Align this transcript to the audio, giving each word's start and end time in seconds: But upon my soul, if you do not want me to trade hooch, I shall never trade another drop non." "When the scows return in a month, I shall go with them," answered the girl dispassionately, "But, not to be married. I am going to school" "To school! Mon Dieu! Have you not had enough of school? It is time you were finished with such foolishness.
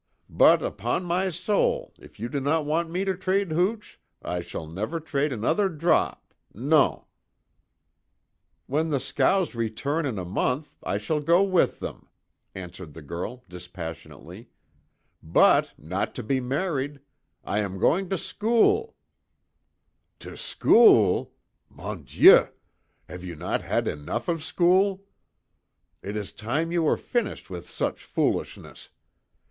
But 0.31 0.63
upon 0.63 1.05
my 1.05 1.29
soul, 1.29 1.93
if 1.99 2.19
you 2.19 2.27
do 2.27 2.39
not 2.39 2.65
want 2.65 2.89
me 2.89 3.05
to 3.05 3.15
trade 3.15 3.51
hooch, 3.51 3.99
I 4.23 4.41
shall 4.41 4.65
never 4.65 4.99
trade 4.99 5.31
another 5.31 5.69
drop 5.69 6.33
non." 6.55 7.05
"When 8.65 8.89
the 8.89 8.99
scows 8.99 9.53
return 9.53 10.07
in 10.07 10.17
a 10.17 10.25
month, 10.25 10.73
I 10.81 10.97
shall 10.97 11.19
go 11.19 11.43
with 11.43 11.79
them," 11.81 12.07
answered 12.55 12.95
the 12.95 13.03
girl 13.03 13.43
dispassionately, 13.47 14.49
"But, 15.21 15.71
not 15.77 16.15
to 16.15 16.23
be 16.23 16.39
married. 16.39 17.01
I 17.43 17.59
am 17.59 17.77
going 17.77 18.09
to 18.09 18.17
school" 18.17 18.95
"To 20.21 20.35
school! 20.35 21.35
Mon 21.69 22.05
Dieu! 22.05 22.47
Have 23.07 23.23
you 23.23 23.35
not 23.35 23.61
had 23.61 23.87
enough 23.87 24.27
of 24.27 24.43
school? 24.43 25.03
It 26.01 26.17
is 26.17 26.31
time 26.31 26.71
you 26.71 26.81
were 26.81 26.97
finished 26.97 27.51
with 27.51 27.69
such 27.69 28.03
foolishness. 28.03 28.89